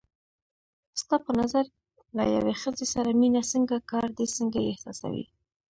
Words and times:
ستا 1.01 1.15
په 1.25 1.31
نظر 1.39 1.65
له 2.17 2.23
یوې 2.35 2.53
ښځې 2.61 2.85
سره 2.93 3.09
مینه 3.19 3.41
څنګه 3.51 3.75
کار 3.91 4.07
دی، 4.17 4.25
څنګه 4.37 4.57
یې 4.65 4.71
احساسوې؟ 4.73 5.25